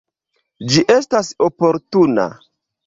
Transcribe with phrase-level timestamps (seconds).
[0.71, 2.29] Ĝi estas oportuna.